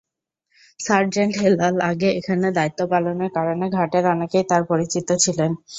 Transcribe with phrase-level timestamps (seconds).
[0.79, 5.51] Sergeant Helal আগে এখানে দায়িত্ব পালনের কারণে ঘাটের অনেকেই তাঁর পরিচিত ছিলেন।